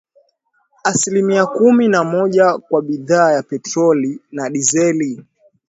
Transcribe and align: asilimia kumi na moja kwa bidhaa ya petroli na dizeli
asilimia 0.83 1.45
kumi 1.45 1.87
na 1.87 2.03
moja 2.03 2.57
kwa 2.57 2.81
bidhaa 2.81 3.31
ya 3.31 3.43
petroli 3.43 4.19
na 4.31 4.49
dizeli 4.49 5.25